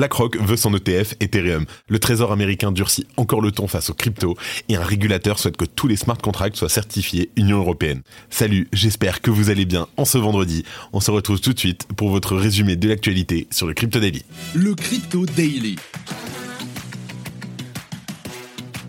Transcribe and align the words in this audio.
BlackRock 0.00 0.38
veut 0.38 0.56
son 0.56 0.74
ETF 0.74 1.12
Ethereum. 1.20 1.66
Le 1.90 1.98
trésor 1.98 2.32
américain 2.32 2.72
durcit 2.72 3.06
encore 3.18 3.42
le 3.42 3.52
ton 3.52 3.68
face 3.68 3.90
aux 3.90 3.92
cryptos 3.94 4.34
et 4.70 4.76
un 4.76 4.82
régulateur 4.82 5.38
souhaite 5.38 5.58
que 5.58 5.66
tous 5.66 5.88
les 5.88 5.96
smart 5.96 6.16
contracts 6.16 6.56
soient 6.56 6.70
certifiés 6.70 7.30
Union 7.36 7.58
européenne. 7.58 8.00
Salut, 8.30 8.66
j'espère 8.72 9.20
que 9.20 9.30
vous 9.30 9.50
allez 9.50 9.66
bien 9.66 9.88
en 9.98 10.06
ce 10.06 10.16
vendredi. 10.16 10.64
On 10.94 11.00
se 11.00 11.10
retrouve 11.10 11.38
tout 11.38 11.52
de 11.52 11.58
suite 11.58 11.86
pour 11.98 12.08
votre 12.08 12.34
résumé 12.34 12.76
de 12.76 12.88
l'actualité 12.88 13.46
sur 13.50 13.66
le 13.66 13.74
Crypto 13.74 14.00
Daily. 14.00 14.24
Le 14.54 14.74
Crypto 14.74 15.26
Daily. 15.26 15.76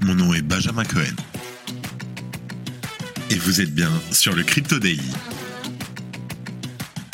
Mon 0.04 0.16
nom 0.16 0.34
est 0.34 0.44
Benjamin 0.44 0.86
Cohen. 0.86 1.18
Et 3.32 3.36
vous 3.36 3.60
êtes 3.60 3.76
bien 3.76 3.92
sur 4.12 4.34
le 4.34 4.44
Crypto 4.44 4.80
Daily 4.80 5.12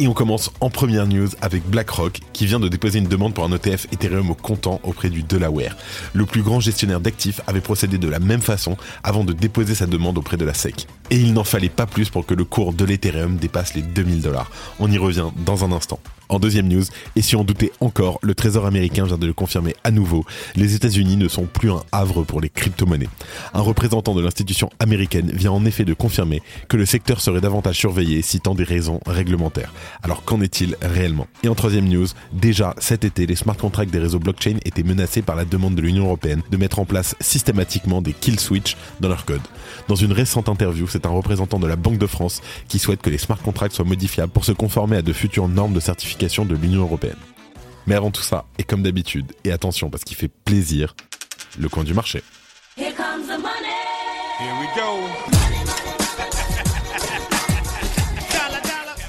Et 0.00 0.06
on 0.06 0.12
commence 0.12 0.52
en 0.60 0.70
première 0.70 1.08
news 1.08 1.28
avec 1.40 1.68
BlackRock 1.68 2.20
qui 2.32 2.46
vient 2.46 2.60
de 2.60 2.68
déposer 2.68 3.00
une 3.00 3.08
demande 3.08 3.34
pour 3.34 3.44
un 3.44 3.52
ETF 3.52 3.86
Ethereum 3.92 4.30
au 4.30 4.34
comptant 4.34 4.80
auprès 4.84 5.10
du 5.10 5.24
Delaware. 5.24 5.76
Le 6.12 6.24
plus 6.24 6.42
grand 6.42 6.60
gestionnaire 6.60 7.00
d'actifs 7.00 7.40
avait 7.48 7.60
procédé 7.60 7.98
de 7.98 8.08
la 8.08 8.20
même 8.20 8.40
façon 8.40 8.76
avant 9.02 9.24
de 9.24 9.32
déposer 9.32 9.74
sa 9.74 9.86
demande 9.86 10.16
auprès 10.16 10.36
de 10.36 10.44
la 10.44 10.54
SEC. 10.54 10.86
Et 11.10 11.16
il 11.16 11.32
n'en 11.32 11.42
fallait 11.42 11.68
pas 11.68 11.86
plus 11.86 12.10
pour 12.10 12.26
que 12.26 12.34
le 12.34 12.44
cours 12.44 12.74
de 12.74 12.84
l'Ethereum 12.84 13.38
dépasse 13.38 13.74
les 13.74 13.82
2000 13.82 14.22
dollars. 14.22 14.50
On 14.78 14.90
y 14.90 14.98
revient 14.98 15.26
dans 15.44 15.64
un 15.64 15.72
instant. 15.72 15.98
En 16.28 16.38
deuxième 16.38 16.68
news, 16.68 16.84
et 17.16 17.22
si 17.22 17.36
on 17.36 17.44
doutait 17.44 17.72
encore, 17.80 18.18
le 18.22 18.34
Trésor 18.34 18.66
américain 18.66 19.04
vient 19.04 19.16
de 19.16 19.26
le 19.26 19.32
confirmer 19.32 19.74
à 19.82 19.90
nouveau, 19.90 20.26
les 20.56 20.74
États-Unis 20.74 21.16
ne 21.16 21.26
sont 21.26 21.46
plus 21.46 21.70
un 21.70 21.82
havre 21.90 22.22
pour 22.22 22.42
les 22.42 22.50
crypto-monnaies. 22.50 23.08
Un 23.54 23.62
représentant 23.62 24.14
de 24.14 24.20
l'institution 24.20 24.68
américaine 24.78 25.30
vient 25.32 25.52
en 25.52 25.64
effet 25.64 25.86
de 25.86 25.94
confirmer 25.94 26.42
que 26.68 26.76
le 26.76 26.84
secteur 26.84 27.22
serait 27.22 27.40
davantage 27.40 27.76
surveillé 27.76 28.20
citant 28.20 28.54
des 28.54 28.64
raisons 28.64 29.00
réglementaires. 29.06 29.72
Alors 30.02 30.22
qu'en 30.24 30.42
est-il 30.42 30.76
réellement? 30.82 31.26
Et 31.42 31.48
en 31.48 31.54
troisième 31.54 31.88
news, 31.88 32.08
déjà 32.34 32.74
cet 32.78 33.04
été, 33.04 33.24
les 33.26 33.36
smart 33.36 33.56
contracts 33.56 33.90
des 33.90 33.98
réseaux 33.98 34.18
blockchain 34.18 34.58
étaient 34.66 34.82
menacés 34.82 35.22
par 35.22 35.34
la 35.34 35.46
demande 35.46 35.76
de 35.76 35.80
l'Union 35.80 36.04
européenne 36.04 36.42
de 36.50 36.56
mettre 36.58 36.78
en 36.78 36.84
place 36.84 37.14
systématiquement 37.20 38.02
des 38.02 38.12
kill 38.12 38.38
switch 38.38 38.76
dans 39.00 39.08
leur 39.08 39.24
code. 39.24 39.40
Dans 39.88 39.94
une 39.94 40.12
récente 40.12 40.50
interview, 40.50 40.86
c'est 40.88 41.06
un 41.06 41.10
représentant 41.10 41.58
de 41.58 41.66
la 41.66 41.76
Banque 41.76 41.98
de 41.98 42.06
France 42.06 42.42
qui 42.68 42.78
souhaite 42.78 43.00
que 43.00 43.08
les 43.08 43.16
smart 43.16 43.38
contracts 43.38 43.74
soient 43.74 43.86
modifiables 43.86 44.32
pour 44.32 44.44
se 44.44 44.52
conformer 44.52 44.98
à 44.98 45.02
de 45.02 45.12
futures 45.14 45.48
normes 45.48 45.72
de 45.72 45.80
certification 45.80 46.17
de 46.18 46.54
l'Union 46.56 46.82
européenne. 46.82 47.16
Mais 47.86 47.94
avant 47.94 48.10
tout 48.10 48.22
ça, 48.22 48.44
et 48.58 48.64
comme 48.64 48.82
d'habitude, 48.82 49.32
et 49.44 49.52
attention 49.52 49.88
parce 49.88 50.04
qu'il 50.04 50.16
fait 50.16 50.28
plaisir, 50.28 50.94
le 51.58 51.68
coin 51.68 51.84
du 51.84 51.94
marché. 51.94 52.22
Here 52.76 52.92
comes 52.94 53.26
the 53.26 53.40
money. 53.40 53.74
Here 54.40 54.54
we 54.60 54.68
go. 54.76 55.97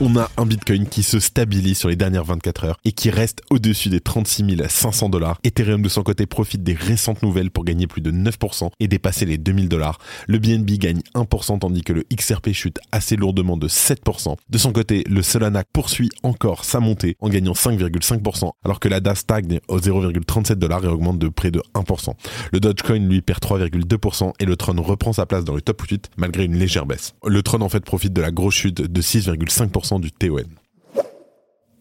On 0.02 0.16
a 0.16 0.30
un 0.38 0.46
Bitcoin 0.46 0.88
qui 0.88 1.04
se 1.04 1.20
stabilise 1.20 1.78
sur 1.78 1.90
les 1.90 1.98
dernières 1.98 2.24
24 2.24 2.64
heures 2.64 2.80
et 2.86 2.92
qui 2.94 3.10
reste 3.10 3.42
au-dessus 3.50 3.90
des 3.90 4.00
36 4.00 4.46
500 4.68 5.10
dollars. 5.10 5.40
Ethereum 5.44 5.82
de 5.82 5.90
son 5.90 6.04
côté 6.04 6.26
profite 6.26 6.64
des 6.64 6.74
récentes 6.74 7.22
nouvelles 7.22 7.52
pour 7.52 7.66
gagner 7.66 7.86
plus 7.86 8.02
de 8.02 8.12
9% 8.12 8.70
et 8.80 8.88
dépasser 8.88 9.26
les 9.26 9.38
2000 9.38 9.68
dollars. 9.68 9.98
Le 10.28 10.40
BNB 10.40 10.72
gagne 10.78 11.02
1% 11.16 11.60
tandis 11.60 11.82
que 11.84 11.92
le 11.92 12.06
XRP 12.16 12.52
chute 12.54 12.80
assez 12.92 13.18
lourdement 13.18 13.58
de 13.58 13.68
7%. 13.68 14.36
De 14.50 14.58
son 14.58 14.72
côté, 14.72 15.04
le 15.10 15.22
Solana 15.22 15.64
poursuit 15.74 16.10
encore 16.24 16.64
sa 16.64 16.80
montée 16.80 17.18
en 17.20 17.28
gagnant 17.28 17.54
5,5% 17.54 18.52
alors 18.64 18.80
que 18.80 18.88
la 18.88 19.02
DAS 19.02 19.16
stagne 19.16 19.60
au 19.68 19.80
0,37 19.80 20.54
dollars 20.54 20.86
et 20.86 20.88
augmente 20.88 21.20
de 21.20 21.28
près 21.28 21.52
de 21.52 21.62
1%. 21.76 22.14
Le 22.54 22.60
Dogecoin 22.60 23.00
lui 23.00 23.22
perd 23.22 23.40
3,2% 23.40 24.32
et 24.40 24.46
le 24.46 24.56
Tron 24.56 24.82
reprend 24.82 25.12
sa 25.12 25.26
place 25.26 25.44
dans 25.44 25.56
le 25.56 25.62
top 25.62 25.82
8 25.82 26.12
malgré 26.18 26.46
une 26.46 26.56
légère 26.56 26.86
baisse. 26.86 27.16
Le 27.26 27.42
Tron 27.44 27.62
en 27.62 27.70
fait 27.70 27.84
profite 27.84 28.14
de 28.14 28.22
la 28.22 28.32
grosse 28.32 28.56
chute 28.56 28.82
de 28.82 29.02
6,5% 29.02 29.89
du 29.98 30.12
TON. 30.12 30.46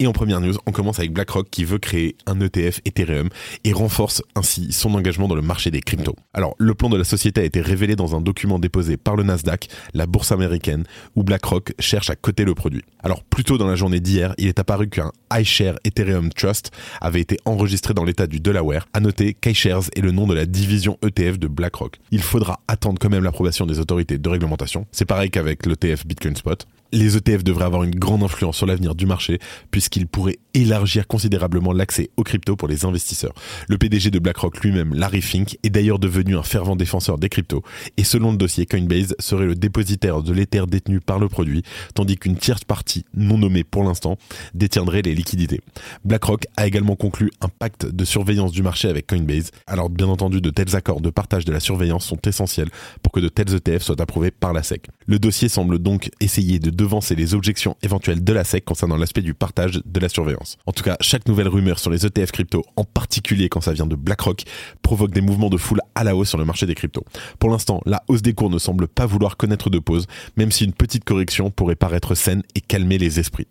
Et 0.01 0.07
en 0.07 0.13
première 0.13 0.41
news, 0.41 0.55
on 0.65 0.71
commence 0.71 1.01
avec 1.01 1.13
BlackRock 1.13 1.49
qui 1.51 1.65
veut 1.65 1.79
créer 1.79 2.17
un 2.27 2.41
ETF 2.41 2.81
Ethereum 2.85 3.31
et 3.65 3.73
renforce 3.73 4.23
ainsi 4.37 4.73
son 4.73 4.95
engagement 4.95 5.27
dans 5.27 5.35
le 5.35 5.43
marché 5.43 5.73
des 5.73 5.81
cryptos. 5.81 6.15
Alors, 6.33 6.55
le 6.59 6.73
plan 6.75 6.89
de 6.89 6.97
la 6.97 7.03
société 7.03 7.41
a 7.41 7.45
été 7.45 7.61
révélé 7.61 7.97
dans 7.97 8.15
un 8.15 8.21
document 8.21 8.61
déposé 8.61 8.97
par 8.97 9.17
le 9.17 9.25
Nasdaq, 9.25 9.69
la 9.95 10.07
bourse 10.07 10.31
américaine, 10.31 10.85
où 11.17 11.25
BlackRock 11.25 11.73
cherche 11.81 12.11
à 12.11 12.17
coter 12.17 12.45
le 12.45 12.55
produit. 12.55 12.83
Alors, 13.03 13.25
plus 13.25 13.43
tôt 13.43 13.59
dans 13.59 13.67
la 13.67 13.75
journée 13.75 13.99
d'hier, 13.99 14.35
il 14.39 14.47
est 14.47 14.61
apparu 14.61 14.89
qu'un 14.89 15.11
iShare 15.33 15.75
Ethereum 15.85 16.31
Trust 16.33 16.71
avait 17.01 17.21
été 17.21 17.37
enregistré 17.45 17.93
dans 17.93 18.05
l'état 18.05 18.29
du 18.29 18.39
Delaware. 18.39 18.87
À 18.93 19.01
noter 19.01 19.35
qu'iShares 19.35 19.91
est 19.97 20.01
le 20.01 20.13
nom 20.13 20.29
de 20.29 20.35
la 20.35 20.47
division 20.47 20.97
ETF 21.03 21.41
de 21.41 21.49
BlackRock. 21.49 21.97
Il 22.13 22.23
faudra 22.23 22.61
attendre 22.69 22.99
quand 23.01 23.11
même 23.11 23.25
l'approbation 23.25 23.67
des 23.67 23.81
autorités 23.81 24.19
de 24.19 24.29
réglementation. 24.29 24.87
C'est 24.93 25.07
pareil 25.07 25.31
qu'avec 25.31 25.67
l'ETF 25.67 26.07
Bitcoin 26.07 26.37
Spot 26.37 26.65
les 26.93 27.17
ETF 27.17 27.45
devraient 27.45 27.65
avoir 27.65 27.85
une 27.85 27.95
grande 27.95 28.23
influence 28.23 28.57
sur 28.57 28.67
l'avenir 28.67 28.95
du 28.95 29.07
marché 29.07 29.39
puisqu'ils 29.71 30.07
pourraient 30.07 30.39
élargir 30.55 31.07
considérablement 31.07 31.73
l'accès 31.73 32.11
aux 32.17 32.23
cryptos 32.23 32.57
pour 32.57 32.69
les 32.69 32.85
investisseurs. 32.85 33.35
Le 33.69 33.79
PDG 33.79 34.11
de 34.11 34.19
BlackRock 34.19 34.59
lui-même, 34.61 34.95
Larry 34.95 35.23
Fink, 35.23 35.59
est 35.63 35.71
d'ailleurs 35.71 35.99
devenu 35.99 36.37
un 36.37 36.43
fervent 36.43 36.77
défenseur 36.77 37.19
des 37.19 37.29
cryptos 37.29 37.63
et 37.97 38.05
selon 38.05 38.33
le 38.33 38.37
dossier, 38.37 38.67
Coinbase 38.67 39.15
serait 39.19 39.47
le 39.47 39.55
dépositaire 39.55 40.23
de 40.23 40.33
l'Ether 40.33 40.65
détenu 40.67 41.01
par 41.01 41.19
le 41.19 41.29
produit 41.29 41.63
tandis 41.95 42.17
qu'une 42.17 42.37
tierce 42.37 42.65
partie, 42.65 43.05
non 43.15 43.39
nommée 43.39 43.65
pour 43.65 43.85
l'instant, 43.85 44.17
détiendrait 44.55 45.03
les 45.03 45.15
liquidités. 45.15 45.61
BlackRock 46.05 46.47
a 46.57 46.67
également 46.67 46.97
conclu 46.97 47.31
un 47.41 47.49
pacte 47.49 47.87
de 47.87 48.05
surveillance 48.05 48.53
du 48.53 48.63
marché 48.63 48.89
avec 48.89 49.07
Coinbase. 49.07 49.51
Alors 49.67 49.91
bien 49.91 50.07
entendu, 50.07 50.41
de 50.41 50.51
tels 50.51 50.77
accords 50.77 51.01
de 51.01 51.11
partage 51.11 51.45
de 51.45 51.53
la 51.53 51.61
surveillance 51.61 52.05
sont 52.05 52.21
essentiels 52.27 52.69
pour 53.03 53.13
que 53.13 53.21
de 53.21 53.29
tels 53.29 53.55
ETF 53.55 53.83
soient 53.83 54.01
approuvés 54.01 54.31
par 54.31 54.53
la 54.53 54.63
SEC. 54.63 54.87
Le 55.07 55.19
dossier 55.19 55.49
semble 55.49 55.79
donc 55.79 56.11
essayer 56.21 56.59
de 56.59 56.71
devancer 56.79 57.17
les 57.17 57.35
objections 57.35 57.77
éventuelles 57.83 58.23
de 58.23 58.33
la 58.33 58.45
SEC 58.45 58.65
concernant 58.65 58.97
l'aspect 58.97 59.21
du 59.21 59.35
partage 59.35 59.83
de 59.85 60.01
la 60.01 60.09
surveillance. 60.09 60.57
En 60.65 60.73
tout 60.73 60.85
cas, 60.85 60.97
chaque 61.01 61.27
nouvelle 61.29 61.49
rumeur 61.49 61.79
sur 61.79 61.91
les 61.91 62.07
ETF 62.07 62.31
crypto, 62.31 62.65
en 62.77 62.85
particulier 62.85 63.49
quand 63.49 63.61
ça 63.61 63.73
vient 63.73 63.87
de 63.87 63.97
BlackRock, 63.97 64.45
provoque 64.81 65.11
des 65.11 65.21
mouvements 65.21 65.51
de 65.51 65.59
foule 65.59 65.81
à 65.95 66.05
la 66.05 66.15
hausse 66.15 66.29
sur 66.29 66.39
le 66.39 66.45
marché 66.45 66.67
des 66.67 66.75
cryptos. 66.75 67.05
Pour 67.41 67.51
l'instant, 67.51 67.83
la 67.85 68.03
hausse 68.09 68.23
des 68.23 68.33
cours 68.33 68.49
ne 68.49 68.59
semble 68.59 68.87
pas 68.87 69.07
vouloir 69.07 69.37
connaître 69.37 69.71
de 69.71 69.81
pause, 69.81 70.07
même 70.37 70.53
si 70.53 70.65
une 70.65 70.73
petite 70.73 71.05
correction 71.05 71.51
pourrait 71.51 71.75
paraître 71.75 72.15
saine 72.15 72.43
et 72.55 72.61
calmer 72.61 72.99
les 72.99 73.19
esprits. 73.19 73.49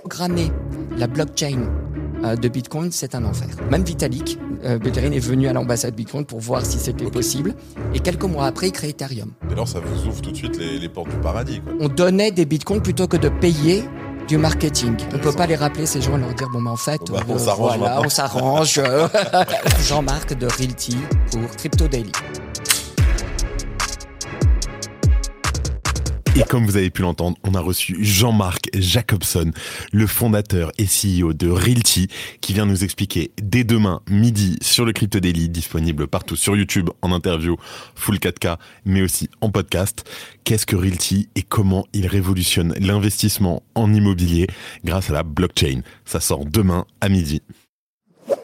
Programmer 0.00 0.50
la 0.96 1.06
blockchain 1.06 1.68
euh, 2.24 2.34
de 2.34 2.48
Bitcoin, 2.48 2.90
c'est 2.90 3.14
un 3.14 3.22
enfer. 3.26 3.48
Même 3.70 3.84
Vitalik 3.84 4.38
euh, 4.64 4.78
Buterin 4.78 5.12
est 5.12 5.18
venu 5.18 5.46
à 5.46 5.52
l'ambassade 5.52 5.94
Bitcoin 5.94 6.24
pour 6.24 6.40
voir 6.40 6.64
si 6.64 6.78
c'était 6.78 7.04
possible. 7.04 7.54
Et 7.94 8.00
quelques 8.00 8.24
mois 8.24 8.46
après, 8.46 8.68
il 8.68 8.72
crée 8.72 8.88
Ethereum. 8.88 9.32
Et 9.48 9.52
alors, 9.52 9.68
ça 9.68 9.78
vous 9.78 10.08
ouvre 10.08 10.22
tout 10.22 10.30
de 10.30 10.36
suite 10.36 10.58
les, 10.58 10.88
portes 10.88 11.10
du 11.10 11.16
paradis. 11.16 11.60
On 11.80 11.88
donnait 11.88 12.30
des 12.30 12.46
Bitcoins 12.46 12.80
plutôt 12.80 13.08
que 13.08 13.18
de 13.18 13.28
payer 13.28 13.84
du 14.26 14.38
marketing. 14.38 14.96
On 15.14 15.18
peut 15.18 15.32
pas 15.32 15.46
les 15.46 15.56
rappeler 15.56 15.84
ces 15.84 16.00
gens 16.00 16.16
et 16.16 16.20
leur 16.20 16.32
dire 16.34 16.48
bon 16.50 16.60
mais 16.60 16.70
en 16.70 16.76
fait 16.76 17.00
bah, 17.10 17.20
on 17.28 17.38
s'arrange 17.38 17.78
voilà, 17.78 18.00
on 18.00 18.08
s'arrange. 18.08 18.80
Jean-Marc 19.86 20.38
de 20.38 20.46
Realty 20.46 20.96
pour 21.30 21.56
Crypto 21.56 21.88
Daily. 21.88 22.12
Et 26.36 26.44
comme 26.44 26.64
vous 26.64 26.76
avez 26.76 26.90
pu 26.90 27.02
l'entendre, 27.02 27.36
on 27.42 27.54
a 27.54 27.60
reçu 27.60 27.96
Jean-Marc 28.00 28.70
Jacobson, 28.72 29.50
le 29.92 30.06
fondateur 30.06 30.70
et 30.78 30.84
CEO 30.84 31.32
de 31.32 31.50
Realty, 31.50 32.06
qui 32.40 32.52
vient 32.52 32.66
nous 32.66 32.84
expliquer 32.84 33.32
dès 33.42 33.64
demain 33.64 34.00
midi 34.08 34.56
sur 34.62 34.84
le 34.84 34.92
Crypto 34.92 35.18
Daily, 35.18 35.48
disponible 35.48 36.06
partout 36.06 36.36
sur 36.36 36.56
YouTube 36.56 36.88
en 37.02 37.10
interview 37.10 37.56
full 37.96 38.16
4K, 38.16 38.58
mais 38.84 39.02
aussi 39.02 39.28
en 39.40 39.50
podcast, 39.50 40.08
qu'est-ce 40.44 40.66
que 40.66 40.76
Realty 40.76 41.28
et 41.34 41.42
comment 41.42 41.84
il 41.92 42.06
révolutionne 42.06 42.74
l'investissement 42.78 43.64
en 43.74 43.92
immobilier 43.92 44.46
grâce 44.84 45.10
à 45.10 45.14
la 45.14 45.24
blockchain? 45.24 45.80
Ça 46.04 46.20
sort 46.20 46.44
demain 46.44 46.86
à 47.00 47.08
midi. 47.08 47.42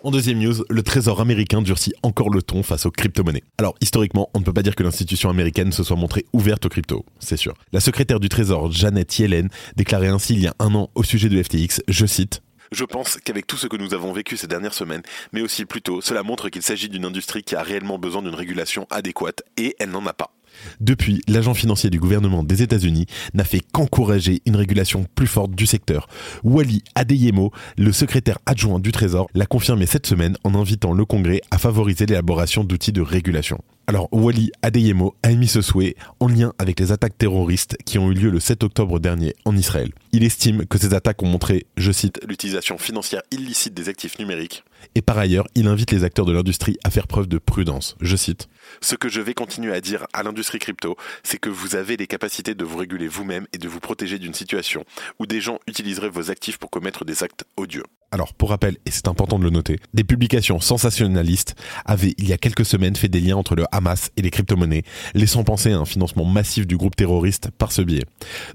En 0.06 0.12
deuxième 0.12 0.38
news, 0.38 0.64
le 0.70 0.84
Trésor 0.84 1.20
américain 1.20 1.62
durcit 1.62 1.92
encore 2.04 2.30
le 2.30 2.40
ton 2.40 2.62
face 2.62 2.86
aux 2.86 2.92
crypto-monnaies. 2.92 3.42
Alors, 3.58 3.74
historiquement, 3.80 4.30
on 4.34 4.38
ne 4.38 4.44
peut 4.44 4.52
pas 4.52 4.62
dire 4.62 4.76
que 4.76 4.84
l'institution 4.84 5.30
américaine 5.30 5.72
se 5.72 5.82
soit 5.82 5.96
montrée 5.96 6.24
ouverte 6.32 6.64
aux 6.64 6.68
cryptos, 6.68 7.04
c'est 7.18 7.36
sûr. 7.36 7.54
La 7.72 7.80
secrétaire 7.80 8.20
du 8.20 8.28
Trésor, 8.28 8.70
Janet 8.70 9.18
Yellen, 9.18 9.48
déclarait 9.74 10.06
ainsi 10.06 10.34
il 10.34 10.42
y 10.42 10.46
a 10.46 10.54
un 10.60 10.72
an 10.76 10.90
au 10.94 11.02
sujet 11.02 11.28
de 11.28 11.42
FTX, 11.42 11.82
je 11.88 12.06
cite, 12.06 12.40
je 12.70 12.84
pense 12.84 13.18
qu'avec 13.24 13.48
tout 13.48 13.56
ce 13.56 13.66
que 13.66 13.76
nous 13.76 13.94
avons 13.94 14.12
vécu 14.12 14.36
ces 14.36 14.46
dernières 14.46 14.74
semaines, 14.74 15.02
mais 15.32 15.40
aussi 15.40 15.64
plutôt, 15.64 16.00
cela 16.00 16.22
montre 16.22 16.50
qu'il 16.50 16.62
s'agit 16.62 16.88
d'une 16.88 17.04
industrie 17.04 17.42
qui 17.42 17.56
a 17.56 17.62
réellement 17.62 17.98
besoin 17.98 18.22
d'une 18.22 18.34
régulation 18.34 18.86
adéquate, 18.90 19.42
et 19.56 19.74
elle 19.80 19.90
n'en 19.90 20.06
a 20.06 20.12
pas. 20.12 20.35
Depuis, 20.80 21.20
l'agent 21.28 21.54
financier 21.54 21.90
du 21.90 21.98
gouvernement 21.98 22.42
des 22.42 22.62
États-Unis 22.62 23.06
n'a 23.34 23.44
fait 23.44 23.62
qu'encourager 23.72 24.42
une 24.46 24.56
régulation 24.56 25.06
plus 25.14 25.26
forte 25.26 25.52
du 25.52 25.66
secteur. 25.66 26.08
Wally 26.44 26.82
Adeyemo, 26.94 27.52
le 27.78 27.92
secrétaire 27.92 28.38
adjoint 28.46 28.80
du 28.80 28.92
Trésor, 28.92 29.28
l'a 29.34 29.46
confirmé 29.46 29.86
cette 29.86 30.06
semaine 30.06 30.36
en 30.44 30.54
invitant 30.54 30.92
le 30.92 31.04
Congrès 31.04 31.40
à 31.50 31.58
favoriser 31.58 32.06
l'élaboration 32.06 32.64
d'outils 32.64 32.92
de 32.92 33.02
régulation. 33.02 33.60
Alors, 33.88 34.08
Wally 34.10 34.50
Adeyemo 34.62 35.14
a 35.22 35.30
émis 35.30 35.46
ce 35.46 35.62
souhait 35.62 35.94
en 36.18 36.26
lien 36.26 36.52
avec 36.58 36.80
les 36.80 36.90
attaques 36.90 37.16
terroristes 37.16 37.76
qui 37.84 37.98
ont 37.98 38.10
eu 38.10 38.14
lieu 38.14 38.30
le 38.30 38.40
7 38.40 38.64
octobre 38.64 38.98
dernier 38.98 39.34
en 39.44 39.56
Israël. 39.56 39.92
Il 40.10 40.24
estime 40.24 40.66
que 40.66 40.76
ces 40.76 40.92
attaques 40.92 41.22
ont 41.22 41.28
montré, 41.28 41.66
je 41.76 41.92
cite, 41.92 42.18
l'utilisation 42.26 42.78
financière 42.78 43.22
illicite 43.30 43.74
des 43.74 43.88
actifs 43.88 44.18
numériques 44.18 44.64
Et 44.94 45.02
par 45.02 45.18
ailleurs, 45.18 45.46
il 45.54 45.66
invite 45.68 45.90
les 45.90 46.04
acteurs 46.04 46.26
de 46.26 46.32
l'industrie 46.32 46.78
à 46.84 46.90
faire 46.90 47.06
preuve 47.06 47.26
de 47.26 47.38
prudence. 47.38 47.96
Je 48.00 48.16
cite 48.16 48.48
Ce 48.80 48.94
que 48.94 49.08
je 49.08 49.20
vais 49.20 49.34
continuer 49.34 49.72
à 49.72 49.80
dire 49.80 50.06
à 50.12 50.22
l'industrie 50.22 50.58
crypto, 50.58 50.96
c'est 51.22 51.38
que 51.38 51.48
vous 51.48 51.76
avez 51.76 51.96
les 51.96 52.06
capacités 52.06 52.54
de 52.54 52.64
vous 52.64 52.78
réguler 52.78 53.08
vous-même 53.08 53.46
et 53.52 53.58
de 53.58 53.68
vous 53.68 53.80
protéger 53.80 54.18
d'une 54.18 54.34
situation 54.34 54.84
où 55.18 55.26
des 55.26 55.40
gens 55.40 55.58
utiliseraient 55.66 56.08
vos 56.08 56.30
actifs 56.30 56.58
pour 56.58 56.70
commettre 56.70 57.04
des 57.04 57.22
actes 57.22 57.44
odieux. 57.56 57.84
Alors, 58.12 58.34
pour 58.34 58.50
rappel, 58.50 58.76
et 58.86 58.90
c'est 58.92 59.08
important 59.08 59.36
de 59.38 59.44
le 59.44 59.50
noter, 59.50 59.80
des 59.92 60.04
publications 60.04 60.60
sensationnalistes 60.60 61.56
avaient, 61.84 62.14
il 62.18 62.28
y 62.28 62.32
a 62.32 62.38
quelques 62.38 62.64
semaines, 62.64 62.94
fait 62.94 63.08
des 63.08 63.20
liens 63.20 63.36
entre 63.36 63.56
le 63.56 63.64
Hamas 63.72 64.10
et 64.16 64.22
les 64.22 64.30
crypto-monnaies, 64.30 64.84
laissant 65.14 65.42
penser 65.42 65.72
à 65.72 65.78
un 65.78 65.84
financement 65.84 66.24
massif 66.24 66.68
du 66.68 66.76
groupe 66.76 66.94
terroriste 66.94 67.50
par 67.58 67.72
ce 67.72 67.82
biais. 67.82 68.04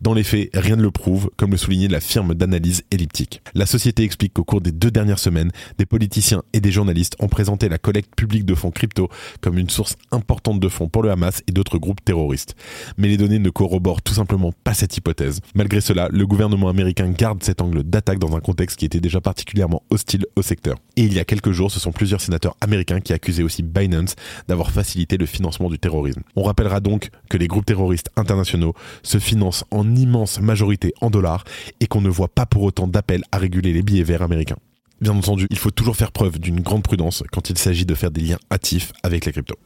Dans 0.02 0.14
les 0.14 0.24
faits, 0.24 0.50
rien 0.54 0.78
ne 0.78 0.82
le 0.82 0.92
prouve, 0.92 1.30
comme 1.36 1.52
le 1.52 1.58
soulignait 1.58 1.90
la 1.90 2.00
firme 2.00 2.34
d'analyse 2.34 2.84
elliptique. 2.92 3.42
La 3.54 3.66
société 3.66 4.04
explique 4.04 4.34
qu'au 4.34 4.46
cours 4.46 4.62
des 4.62 4.72
deux 4.72 4.90
dernières 4.90 5.20
semaines, 5.20 5.52
des 5.78 5.86
politiciens 5.86 6.44
et 6.54 6.62
des 6.62 6.72
journalistes 6.72 7.18
ont 7.20 7.28
présenté 7.28 7.68
la 7.68 7.78
collecte 7.78 8.16
publique 8.16 8.46
de 8.46 8.56
fonds 8.56 8.72
crypto 8.72 9.10
comme 9.42 9.58
une 9.58 9.70
source 9.70 9.98
importante 10.12 10.62
de 10.62 10.70
fonds 10.70 10.88
pour 10.88 11.04
le 11.04 11.12
Hamas 11.12 11.44
et 11.48 11.52
d'autres 11.52 11.78
groupes 11.78 12.04
terroristes. 12.06 12.56
Mais 12.98 13.10
les 13.10 13.18
données 13.18 13.40
ne 13.40 13.50
corroborent 13.50 14.02
tout 14.02 14.14
simplement 14.14 14.54
pas 14.64 14.74
cette 14.74 14.96
hypothèse. 14.96 15.42
Malgré 15.56 15.82
cela, 15.82 16.08
le 16.10 16.26
gouvernement 16.26 16.70
américain 16.70 17.10
garde 17.10 17.44
cet 17.44 17.62
angle 17.62 17.84
d'attaque 17.84 18.20
dans 18.20 18.38
un 18.38 18.40
contexte 18.40 18.80
qui 18.80 18.86
était 18.86 19.02
déjà 19.02 19.20
parti 19.20 19.41
particulièrement 19.42 19.82
hostile 19.90 20.28
au 20.36 20.44
secteur. 20.44 20.78
Et 20.98 21.02
il 21.02 21.14
y 21.14 21.20
a 21.20 21.26
quelques 21.26 21.52
jours, 21.52 21.72
ce 21.72 21.80
sont 21.80 21.92
plusieurs 21.92 22.22
sénateurs 22.22 22.56
américains 22.62 23.00
qui 23.00 23.12
accusaient 23.12 23.42
aussi 23.42 23.64
Binance 23.64 24.14
d'avoir 24.48 24.70
facilité 24.70 25.18
le 25.18 25.26
financement 25.26 25.68
du 25.68 25.80
terrorisme. 25.80 26.22
On 26.36 26.44
rappellera 26.44 26.80
donc 26.80 27.10
que 27.28 27.38
les 27.38 27.48
groupes 27.48 27.66
terroristes 27.66 28.12
internationaux 28.18 28.76
se 29.02 29.18
financent 29.18 29.66
en 29.72 29.96
immense 29.96 30.40
majorité 30.40 30.94
en 31.02 31.10
dollars 31.10 31.44
et 31.80 31.88
qu'on 31.88 32.02
ne 32.02 32.10
voit 32.10 32.28
pas 32.28 32.46
pour 32.46 32.62
autant 32.62 32.88
d'appel 32.88 33.24
à 33.32 33.40
réguler 33.40 33.74
les 33.74 33.82
billets 33.82 34.04
verts 34.04 34.22
américains. 34.22 34.58
Bien 35.02 35.16
entendu, 35.16 35.48
il 35.50 35.58
faut 35.58 35.72
toujours 35.72 35.96
faire 35.96 36.12
preuve 36.12 36.38
d'une 36.38 36.60
grande 36.60 36.84
prudence 36.84 37.24
quand 37.32 37.50
il 37.50 37.58
s'agit 37.58 37.88
de 37.88 37.96
faire 37.96 38.12
des 38.12 38.22
liens 38.22 38.40
hâtifs 38.52 38.92
avec 39.02 39.26
les 39.26 39.32
cryptos. 39.32 39.58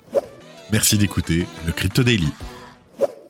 Merci 0.71 0.97
d'écouter 0.97 1.45
le 1.65 1.73
Crypto 1.73 2.01
Daily. 2.01 2.29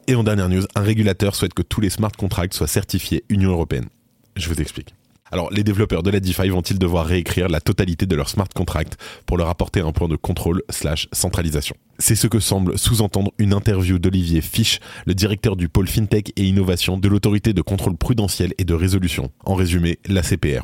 Et 0.05 0.13
en 0.13 0.23
dernière 0.23 0.49
news, 0.49 0.65
un 0.75 0.81
régulateur 0.81 1.33
souhaite 1.33 1.55
que 1.55 1.63
tous 1.63 1.81
les 1.81 1.89
smart 1.89 2.11
contracts 2.11 2.53
soient 2.53 2.67
certifiés 2.67 3.23
Union 3.29 3.49
européenne. 3.49 3.87
Je 4.35 4.47
vous 4.47 4.61
explique. 4.61 4.93
Alors, 5.35 5.51
les 5.51 5.65
développeurs 5.65 6.01
de 6.01 6.09
la 6.09 6.21
DeFi 6.21 6.47
vont-ils 6.47 6.79
devoir 6.79 7.05
réécrire 7.05 7.49
la 7.49 7.59
totalité 7.59 8.05
de 8.05 8.15
leur 8.15 8.29
smart 8.29 8.47
contract 8.55 8.95
pour 9.25 9.35
leur 9.35 9.49
apporter 9.49 9.81
un 9.81 9.91
point 9.91 10.07
de 10.07 10.15
contrôle 10.15 10.63
slash 10.69 11.09
centralisation? 11.11 11.75
C'est 11.97 12.15
ce 12.15 12.27
que 12.27 12.39
semble 12.39 12.77
sous-entendre 12.77 13.31
une 13.37 13.53
interview 13.53 13.99
d'Olivier 13.99 14.41
Fisch, 14.41 14.79
le 15.05 15.13
directeur 15.13 15.55
du 15.55 15.69
pôle 15.69 15.87
FinTech 15.87 16.31
et 16.35 16.43
Innovation 16.43 16.97
de 16.97 17.07
l'autorité 17.07 17.53
de 17.53 17.61
contrôle 17.61 17.95
prudentiel 17.95 18.53
et 18.57 18.65
de 18.65 18.73
résolution. 18.73 19.29
En 19.45 19.55
résumé, 19.55 19.99
la 20.05 20.21
CPR. 20.21 20.63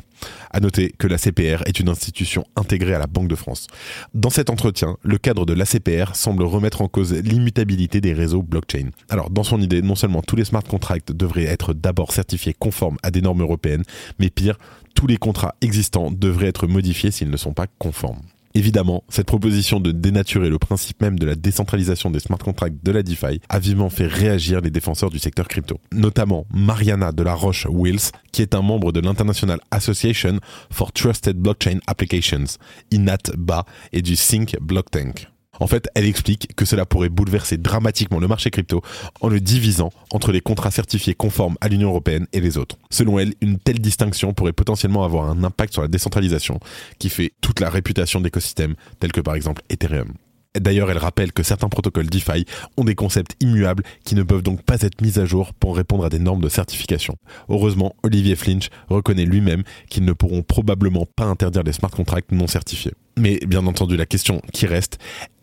À 0.50 0.60
noter 0.60 0.92
que 0.98 1.06
la 1.06 1.16
CPR 1.16 1.62
est 1.66 1.80
une 1.80 1.88
institution 1.88 2.44
intégrée 2.54 2.94
à 2.94 2.98
la 2.98 3.06
Banque 3.06 3.28
de 3.28 3.34
France. 3.34 3.66
Dans 4.12 4.28
cet 4.28 4.50
entretien, 4.50 4.96
le 5.02 5.16
cadre 5.16 5.46
de 5.46 5.54
la 5.54 5.64
CPR 5.64 6.14
semble 6.14 6.44
remettre 6.44 6.82
en 6.82 6.88
cause 6.88 7.14
l'immutabilité 7.14 8.02
des 8.02 8.12
réseaux 8.12 8.42
blockchain. 8.42 8.90
Alors, 9.08 9.30
dans 9.30 9.42
son 9.42 9.60
idée, 9.60 9.80
non 9.80 9.94
seulement 9.94 10.22
tous 10.22 10.36
les 10.36 10.44
smart 10.44 10.62
contracts 10.62 11.12
devraient 11.12 11.44
être 11.44 11.72
d'abord 11.72 12.12
certifiés 12.12 12.54
conformes 12.54 12.98
à 13.02 13.10
des 13.10 13.22
normes 13.22 13.40
européennes, 13.40 13.84
mais 14.18 14.28
pire, 14.28 14.58
tous 14.94 15.06
les 15.06 15.16
contrats 15.16 15.54
existants 15.60 16.10
devraient 16.10 16.48
être 16.48 16.66
modifiés 16.66 17.10
s'ils 17.10 17.30
ne 17.30 17.36
sont 17.36 17.54
pas 17.54 17.66
conformes. 17.78 18.22
Évidemment, 18.54 19.02
cette 19.08 19.26
proposition 19.26 19.80
de 19.80 19.92
dénaturer 19.92 20.50
le 20.50 20.58
principe 20.58 21.00
même 21.00 21.18
de 21.18 21.24
la 21.24 21.34
décentralisation 21.34 22.10
des 22.10 22.20
smart 22.20 22.38
contracts 22.38 22.76
de 22.82 22.92
la 22.92 23.02
DeFi 23.02 23.40
a 23.48 23.58
vivement 23.58 23.88
fait 23.88 24.06
réagir 24.06 24.60
les 24.60 24.70
défenseurs 24.70 25.08
du 25.08 25.18
secteur 25.18 25.48
crypto. 25.48 25.80
Notamment 25.90 26.46
Mariana 26.52 27.12
de 27.12 27.22
la 27.22 27.34
Roche 27.34 27.66
Wills, 27.70 28.10
qui 28.30 28.42
est 28.42 28.54
un 28.54 28.60
membre 28.60 28.92
de 28.92 29.00
l'International 29.00 29.60
Association 29.70 30.38
for 30.70 30.92
Trusted 30.92 31.36
Blockchain 31.36 31.78
Applications, 31.86 32.44
INAT-BA, 32.90 33.64
et 33.92 34.02
du 34.02 34.16
Sync 34.16 34.56
Block 34.60 34.90
Tank. 34.90 35.31
En 35.60 35.66
fait, 35.66 35.88
elle 35.94 36.06
explique 36.06 36.54
que 36.56 36.64
cela 36.64 36.86
pourrait 36.86 37.08
bouleverser 37.08 37.56
dramatiquement 37.56 38.18
le 38.18 38.28
marché 38.28 38.50
crypto 38.50 38.82
en 39.20 39.28
le 39.28 39.40
divisant 39.40 39.92
entre 40.10 40.32
les 40.32 40.40
contrats 40.40 40.70
certifiés 40.70 41.14
conformes 41.14 41.56
à 41.60 41.68
l'Union 41.68 41.90
européenne 41.90 42.26
et 42.32 42.40
les 42.40 42.56
autres. 42.58 42.76
Selon 42.90 43.18
elle, 43.18 43.34
une 43.40 43.58
telle 43.58 43.80
distinction 43.80 44.32
pourrait 44.32 44.52
potentiellement 44.52 45.04
avoir 45.04 45.28
un 45.28 45.44
impact 45.44 45.74
sur 45.74 45.82
la 45.82 45.88
décentralisation 45.88 46.58
qui 46.98 47.10
fait 47.10 47.32
toute 47.40 47.60
la 47.60 47.70
réputation 47.70 48.20
d'écosystèmes 48.20 48.74
tels 48.98 49.12
que 49.12 49.20
par 49.20 49.34
exemple 49.34 49.62
Ethereum. 49.68 50.14
D'ailleurs, 50.58 50.90
elle 50.90 50.98
rappelle 50.98 51.32
que 51.32 51.42
certains 51.42 51.68
protocoles 51.68 52.10
DeFi 52.10 52.44
ont 52.76 52.84
des 52.84 52.94
concepts 52.94 53.36
immuables 53.40 53.84
qui 54.04 54.14
ne 54.14 54.22
peuvent 54.22 54.42
donc 54.42 54.62
pas 54.62 54.82
être 54.82 55.00
mis 55.00 55.18
à 55.18 55.24
jour 55.24 55.54
pour 55.54 55.76
répondre 55.76 56.04
à 56.04 56.10
des 56.10 56.18
normes 56.18 56.42
de 56.42 56.50
certification. 56.50 57.16
Heureusement, 57.48 57.94
Olivier 58.02 58.36
Flinch 58.36 58.68
reconnaît 58.88 59.24
lui-même 59.24 59.62
qu'ils 59.88 60.04
ne 60.04 60.12
pourront 60.12 60.42
probablement 60.42 61.06
pas 61.16 61.24
interdire 61.24 61.62
les 61.62 61.72
smart 61.72 61.90
contracts 61.90 62.32
non 62.32 62.46
certifiés. 62.46 62.92
Mais 63.18 63.38
bien 63.46 63.66
entendu, 63.66 63.96
la 63.96 64.06
question 64.06 64.42
qui 64.52 64.66
reste 64.66 64.98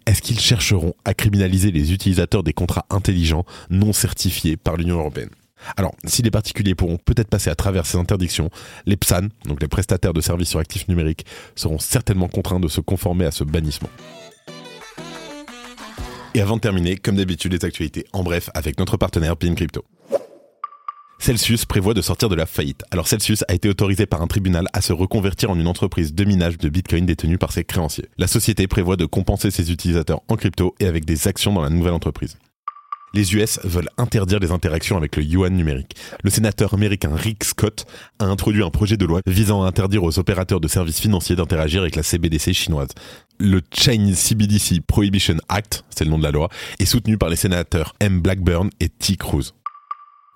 est-ce 0.10 0.24
qu'ils 0.24 0.40
chercheront 0.40 0.96
à 1.06 1.14
criminaliser 1.14 1.70
les 1.70 1.94
utilisateurs 1.94 2.42
des 2.42 2.52
contrats 2.52 2.88
intelligents 2.90 3.46
non 3.70 3.94
certifiés 3.94 4.58
par 4.58 4.76
l'Union 4.76 4.98
européenne? 4.98 5.30
Alors, 5.78 5.94
si 6.04 6.24
les 6.24 6.32
particuliers 6.32 6.74
pourront 6.74 6.98
peut-être 6.98 7.28
passer 7.28 7.52
à 7.52 7.56
travers 7.56 7.86
ces 7.86 8.00
interdictions, 8.00 8.50
les 8.88 8.98
PSAN, 8.98 9.28
donc 9.46 9.62
les 9.62 9.68
prestataires 9.68 10.14
de 10.14 10.22
services 10.22 10.50
sur 10.50 10.58
actifs 10.58 10.88
numériques, 10.88 11.28
seront 11.56 11.78
certainement 11.78 12.28
contraints 12.28 12.60
de 12.60 12.68
se 12.68 12.82
conformer 12.82 13.26
à 13.26 13.32
ce 13.32 13.44
bannissement. 13.44 13.90
Et 16.34 16.42
avant 16.42 16.56
de 16.56 16.62
terminer, 16.62 16.98
comme 16.98 17.18
d'habitude, 17.18 17.54
les 17.54 17.64
actualités 17.64 18.06
en 18.12 18.24
bref 18.24 18.50
avec 18.56 18.80
notre 18.80 18.98
partenaire 18.98 19.38
Pin 19.38 19.54
Crypto. 19.54 19.86
Celsius 21.22 21.66
prévoit 21.66 21.94
de 21.94 22.02
sortir 22.02 22.30
de 22.30 22.36
la 22.36 22.46
faillite. 22.46 22.84
Alors 22.92 23.08
Celsius 23.08 23.44
a 23.50 23.54
été 23.54 23.68
autorisé 23.68 24.06
par 24.06 24.22
un 24.22 24.28
tribunal 24.28 24.68
à 24.72 24.82
se 24.82 24.94
reconvertir 24.94 25.52
en 25.52 25.60
une 25.60 25.68
entreprise 25.68 26.14
de 26.14 26.24
minage 26.24 26.58
de 26.58 26.70
Bitcoin 26.70 27.06
détenue 27.06 27.38
par 27.38 27.52
ses 27.52 27.66
créanciers. 27.66 28.08
La 28.18 28.28
société 28.28 28.68
prévoit 28.68 28.96
de 28.96 29.06
compenser 29.06 29.52
ses 29.52 29.70
utilisateurs 29.70 30.22
en 30.30 30.38
crypto 30.38 30.76
et 30.80 30.88
avec 30.88 31.04
des 31.04 31.28
actions 31.28 31.54
dans 31.54 31.62
la 31.62 31.70
nouvelle 31.70 31.94
entreprise. 31.94 32.38
Les 33.14 33.34
US 33.34 33.60
veulent 33.66 33.90
interdire 33.98 34.40
les 34.40 34.52
interactions 34.52 34.96
avec 34.96 35.18
le 35.18 35.24
yuan 35.24 35.54
numérique. 35.54 35.96
Le 36.24 36.30
sénateur 36.30 36.74
américain 36.74 37.12
Rick 37.14 37.44
Scott 37.44 37.86
a 38.20 38.26
introduit 38.26 38.64
un 38.64 38.70
projet 38.70 38.98
de 38.98 39.06
loi 39.06 39.22
visant 39.26 39.64
à 39.64 39.68
interdire 39.68 40.04
aux 40.04 40.20
opérateurs 40.20 40.62
de 40.62 40.68
services 40.68 41.02
financiers 41.02 41.36
d'interagir 41.36 41.82
avec 41.82 41.96
la 41.96 42.04
CBDC 42.04 42.54
chinoise. 42.54 42.90
Le 43.40 43.62
Chinese 43.74 44.20
CBDC 44.20 44.82
Prohibition 44.88 45.36
Act, 45.50 45.84
c'est 45.90 46.06
le 46.06 46.12
nom 46.12 46.20
de 46.20 46.24
la 46.24 46.32
loi, 46.32 46.50
est 46.80 46.86
soutenu 46.86 47.18
par 47.18 47.30
les 47.30 47.36
sénateurs 47.36 47.96
M. 48.00 48.22
Blackburn 48.22 48.70
et 48.80 48.90
T. 48.90 49.16
Cruz 49.18 49.54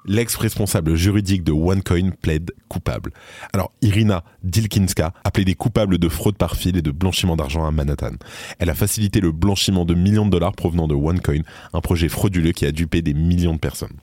l'ex-responsable 0.05 0.95
juridique 0.95 1.43
de 1.43 1.51
OneCoin 1.51 2.11
plaide 2.21 2.51
coupable. 2.67 3.11
Alors, 3.53 3.71
Irina 3.81 4.23
Dilkinska 4.43 5.13
a 5.23 5.31
plaidé 5.31 5.55
coupable 5.55 5.97
de 5.97 6.09
fraude 6.09 6.37
par 6.37 6.55
fil 6.55 6.77
et 6.77 6.81
de 6.81 6.91
blanchiment 6.91 7.35
d'argent 7.35 7.65
à 7.65 7.71
Manhattan. 7.71 8.13
Elle 8.59 8.69
a 8.69 8.75
facilité 8.75 9.19
le 9.19 9.31
blanchiment 9.31 9.85
de 9.85 9.93
millions 9.93 10.25
de 10.25 10.31
dollars 10.31 10.53
provenant 10.53 10.87
de 10.87 10.95
OneCoin, 10.95 11.41
un 11.73 11.81
projet 11.81 12.09
frauduleux 12.09 12.51
qui 12.51 12.65
a 12.65 12.71
dupé 12.71 13.01
des 13.01 13.13
millions 13.13 13.53
de 13.53 13.59
personnes. 13.59 13.97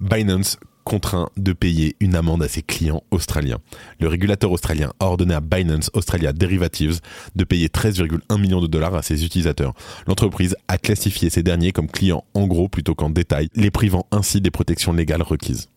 Binance 0.00 0.58
contraint 0.84 1.28
de 1.36 1.52
payer 1.52 1.96
une 2.00 2.14
amende 2.14 2.42
à 2.42 2.48
ses 2.48 2.62
clients 2.62 3.02
australiens. 3.10 3.58
Le 4.00 4.08
régulateur 4.08 4.50
australien 4.52 4.92
a 5.00 5.06
ordonné 5.06 5.34
à 5.34 5.40
Binance 5.40 5.90
Australia 5.94 6.32
Derivatives 6.32 7.00
de 7.34 7.44
payer 7.44 7.68
13,1 7.68 8.40
millions 8.40 8.60
de 8.60 8.66
dollars 8.66 8.94
à 8.94 9.02
ses 9.02 9.24
utilisateurs. 9.24 9.74
L'entreprise 10.06 10.56
a 10.68 10.78
classifié 10.78 11.30
ces 11.30 11.42
derniers 11.42 11.72
comme 11.72 11.90
clients 11.90 12.24
en 12.34 12.46
gros 12.46 12.68
plutôt 12.68 12.94
qu'en 12.94 13.10
détail, 13.10 13.48
les 13.54 13.70
privant 13.70 14.06
ainsi 14.10 14.40
des 14.40 14.50
protections 14.50 14.92
légales 14.92 15.22
requises. 15.22 15.68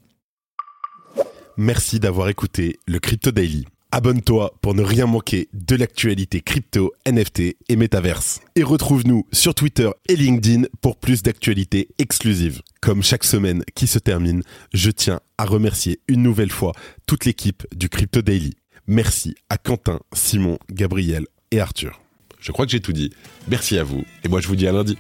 Merci 1.58 2.00
d'avoir 2.00 2.28
écouté 2.28 2.80
le 2.86 3.00
Crypto 3.00 3.32
Daily. 3.32 3.66
Abonne-toi 3.96 4.54
pour 4.60 4.76
ne 4.76 4.84
rien 4.84 5.06
manquer 5.06 5.48
de 5.54 5.74
l'actualité 5.74 6.42
crypto, 6.42 6.92
NFT 7.08 7.56
et 7.70 7.76
métaverse. 7.78 8.42
Et 8.58 8.64
retrouve-nous 8.64 9.26
sur 9.32 9.56
Twitter 9.56 9.90
et 10.10 10.18
LinkedIn 10.18 10.64
pour 10.82 10.98
plus 10.98 11.24
d'actualités 11.24 11.88
exclusives. 11.98 12.62
Comme 12.82 13.04
chaque 13.04 13.24
semaine 13.24 13.64
qui 13.74 13.88
se 13.88 13.98
termine, 13.98 14.44
je 14.74 14.92
tiens 14.92 15.22
à 15.38 15.46
remercier 15.46 16.02
une 16.10 16.24
nouvelle 16.24 16.52
fois 16.52 16.74
toute 17.08 17.24
l'équipe 17.24 17.66
du 17.74 17.88
Crypto 17.88 18.22
Daily. 18.22 18.56
Merci 18.86 19.34
à 19.50 19.58
Quentin, 19.58 20.02
Simon, 20.12 20.60
Gabriel 20.70 21.26
et 21.52 21.62
Arthur. 21.62 22.02
Je 22.42 22.52
crois 22.52 22.66
que 22.66 22.74
j'ai 22.74 22.82
tout 22.82 22.92
dit. 22.92 23.12
Merci 23.48 23.78
à 23.78 23.86
vous 23.86 24.04
et 24.26 24.28
moi 24.28 24.42
je 24.42 24.50
vous 24.50 24.58
dis 24.58 24.68
à 24.68 24.74
lundi. 24.74 24.98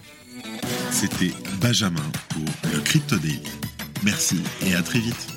C'était 0.90 1.34
Benjamin 1.60 2.10
pour 2.30 2.46
le 2.74 2.80
Crypto 2.80 3.18
Daily. 3.18 3.42
Merci 4.04 4.38
et 4.66 4.74
à 4.74 4.82
très 4.82 5.00
vite. 5.00 5.35